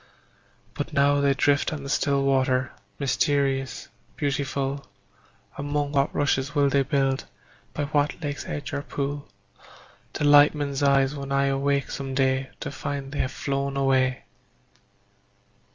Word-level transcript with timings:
But 0.73 0.93
now 0.93 1.21
they 1.21 1.35
drift 1.35 1.71
on 1.71 1.83
the 1.83 1.87
still 1.89 2.23
water, 2.23 2.71
Mysterious, 2.97 3.87
beautiful; 4.15 4.87
Among 5.59 5.91
what 5.91 6.11
rushes 6.15 6.55
will 6.55 6.69
they 6.69 6.81
build, 6.81 7.25
By 7.75 7.83
what 7.83 8.19
lake's 8.23 8.47
edge 8.47 8.73
or 8.73 8.81
pool 8.81 9.27
Delight 10.13 10.55
men's 10.55 10.81
eyes 10.81 11.13
when 11.15 11.31
I 11.31 11.45
awake 11.53 11.91
some 11.91 12.15
day 12.15 12.49
To 12.61 12.71
find 12.71 13.11
they 13.11 13.19
have 13.19 13.31
flown 13.31 13.77
away? 13.77 14.23